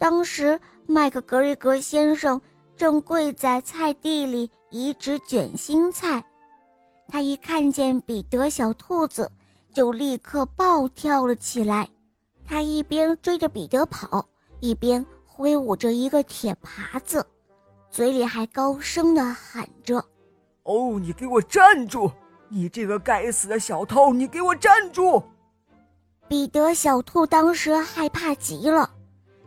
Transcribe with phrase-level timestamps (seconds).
[0.00, 2.40] 当时麦克格瑞格先生
[2.74, 6.24] 正跪在菜地里移植卷心菜，
[7.06, 9.30] 他一看见彼得小兔子，
[9.74, 11.86] 就立刻暴跳了起来。
[12.46, 14.26] 他一边追着彼得跑，
[14.60, 17.26] 一边挥舞着一个铁耙子，
[17.90, 20.02] 嘴里还高声的喊着
[20.64, 22.10] ：“哦，你给我站住！
[22.48, 25.22] 你这个该死的小偷，你给我站住！”
[26.26, 28.90] 彼得小兔当时害怕极了。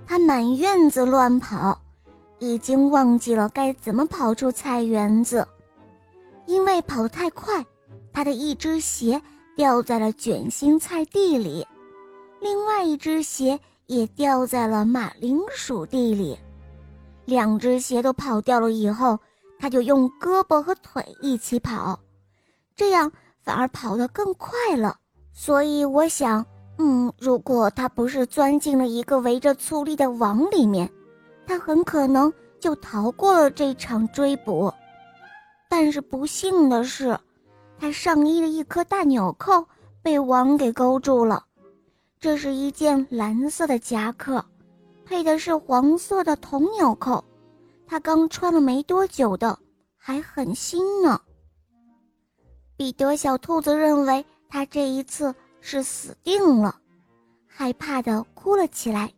[0.05, 1.81] 他满院子乱跑，
[2.39, 5.47] 已经忘记了该怎么跑出菜园子。
[6.45, 7.65] 因为跑得太快，
[8.11, 9.21] 他的一只鞋
[9.55, 11.65] 掉在了卷心菜地里，
[12.41, 16.37] 另外一只鞋也掉在了马铃薯地里。
[17.25, 19.17] 两只鞋都跑掉了以后，
[19.57, 21.97] 他就用胳膊和腿一起跑，
[22.75, 23.09] 这样
[23.41, 24.97] 反而跑得更快了。
[25.31, 26.45] 所以我想。
[26.79, 30.89] 嗯，如果他不是钻进了一个围着粗粒的网里面，
[31.45, 34.73] 他很可能就逃过了这场追捕。
[35.69, 37.17] 但是不幸的是，
[37.79, 39.65] 他上衣的一颗大纽扣
[40.01, 41.45] 被网给勾住了。
[42.19, 44.43] 这是一件蓝色的夹克，
[45.05, 47.23] 配的是黄色的铜纽扣，
[47.85, 49.57] 他刚穿了没多久的，
[49.97, 51.21] 还很新呢。
[52.75, 55.33] 彼得小兔子认为他这一次。
[55.65, 56.75] 是死定了，
[57.47, 59.09] 害怕的哭了起来，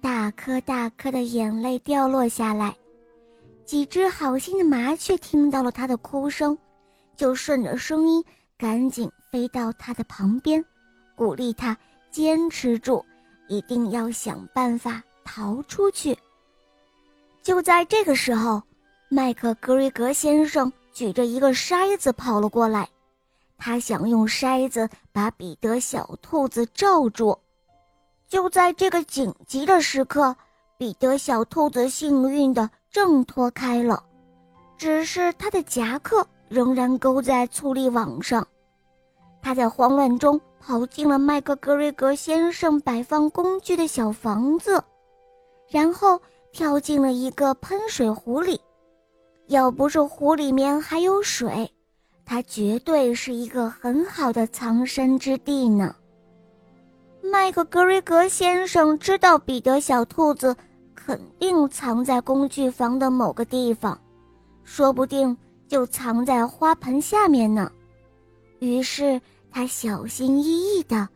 [0.00, 2.74] 大颗大颗的眼泪掉落下来。
[3.64, 6.56] 几只好心的麻雀听到了他的哭声，
[7.16, 8.24] 就顺着声音
[8.56, 10.64] 赶紧飞到他的旁边，
[11.16, 11.76] 鼓励他
[12.12, 13.04] 坚持住，
[13.48, 16.16] 一定要想办法逃出去。
[17.42, 18.62] 就在这个时候，
[19.08, 22.88] 麦克格瑞格先生举着一个筛子跑了过来。
[23.60, 27.38] 他想用筛子把彼得小兔子罩住。
[28.26, 30.34] 就在这个紧急的时刻，
[30.78, 34.02] 彼得小兔子幸运地挣脱开了，
[34.78, 38.46] 只是他的夹克仍然勾在粗粒网上。
[39.42, 44.82] 他在慌乱中跑进了麦克格瑞格先生摆放工具的小房子，
[45.68, 46.20] 然后
[46.52, 48.60] 跳进了一个喷水壶里。
[49.48, 51.70] 要不是壶里面还有水。
[52.24, 55.94] 它绝对是一个很好的藏身之地呢。
[57.22, 60.56] 麦克格瑞格先生知道彼得小兔子
[60.94, 64.00] 肯定藏在工具房的某个地方，
[64.64, 65.36] 说不定
[65.68, 67.70] 就藏在花盆下面呢。
[68.60, 69.20] 于是
[69.50, 71.08] 他小心翼翼地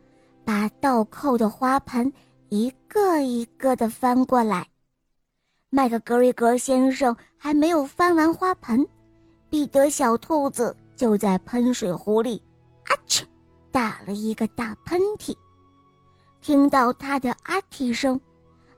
[0.43, 2.11] 把倒扣的花盆
[2.49, 4.67] 一个一个地翻过来。
[5.69, 8.87] 麦克格瑞格先生还没有翻完花盆，
[9.49, 10.75] 彼得小兔子。
[10.95, 12.41] 就在喷水壶里，
[12.85, 13.23] 阿嚏，
[13.71, 15.35] 打了一个大喷嚏。
[16.41, 18.19] 听到他的阿嚏声，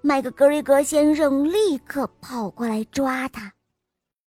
[0.01, 3.51] 麦克格瑞格先生立刻跑过来抓他。